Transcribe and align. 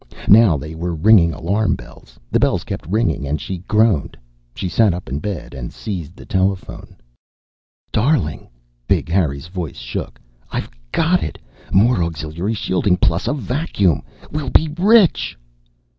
Now 0.27 0.57
they 0.57 0.73
were 0.73 0.95
ringing 0.95 1.31
alarm 1.31 1.75
bells. 1.75 2.19
The 2.31 2.39
bells 2.39 2.63
kept 2.63 2.87
ringing 2.89 3.27
and 3.27 3.39
she 3.39 3.59
groaned, 3.67 4.17
sat 4.57 4.95
up 4.95 5.09
in 5.09 5.19
bed, 5.19 5.53
and 5.53 5.71
seized 5.71 6.15
the 6.15 6.25
telephone. 6.25 6.95
"Darling." 7.91 8.49
Big 8.87 9.09
Harry's 9.09 9.45
voice 9.45 9.77
shook. 9.77 10.19
"I've 10.49 10.71
got 10.91 11.21
it! 11.21 11.37
More 11.71 12.03
auxiliary 12.03 12.55
shielding 12.55 12.97
plus 12.97 13.27
a 13.27 13.33
vacuum. 13.35 14.01
We'll 14.31 14.49
be 14.49 14.73
rich!" 14.75 15.37